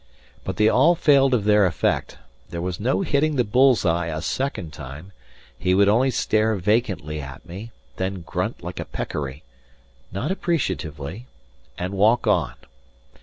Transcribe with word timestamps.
But 0.43 0.57
they 0.57 0.67
all 0.67 0.95
failed 0.95 1.31
of 1.31 1.43
their 1.43 1.67
effect 1.67 2.17
there 2.49 2.59
was 2.59 2.79
no 2.79 3.01
hitting 3.01 3.35
the 3.35 3.43
bull's 3.43 3.85
eye 3.85 4.07
a 4.07 4.19
second 4.23 4.73
time; 4.73 5.11
he 5.59 5.75
would 5.75 5.87
only 5.87 6.09
stare 6.09 6.55
vacantly 6.55 7.21
at 7.21 7.45
me, 7.45 7.69
then 7.97 8.21
grunt 8.23 8.63
like 8.63 8.79
a 8.79 8.85
peccary 8.85 9.43
not 10.11 10.31
appreciatively 10.31 11.27
and 11.77 11.93
walk 11.93 12.25
on. 12.25 12.55